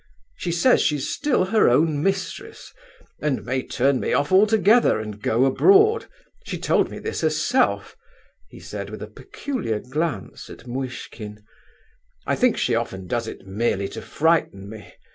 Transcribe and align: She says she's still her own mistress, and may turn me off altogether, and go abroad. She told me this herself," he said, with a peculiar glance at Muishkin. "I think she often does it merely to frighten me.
She 0.35 0.51
says 0.51 0.81
she's 0.81 1.13
still 1.13 1.45
her 1.45 1.69
own 1.69 2.01
mistress, 2.01 2.73
and 3.19 3.45
may 3.45 3.61
turn 3.61 3.99
me 3.99 4.13
off 4.13 4.31
altogether, 4.31 4.99
and 4.99 5.21
go 5.21 5.45
abroad. 5.45 6.07
She 6.43 6.57
told 6.57 6.89
me 6.89 6.97
this 6.97 7.21
herself," 7.21 7.95
he 8.49 8.59
said, 8.59 8.89
with 8.89 9.03
a 9.03 9.07
peculiar 9.21 9.77
glance 9.79 10.49
at 10.49 10.65
Muishkin. 10.65 11.45
"I 12.25 12.35
think 12.35 12.57
she 12.57 12.73
often 12.73 13.05
does 13.05 13.27
it 13.27 13.45
merely 13.45 13.87
to 13.89 14.01
frighten 14.01 14.67
me. 14.67 14.91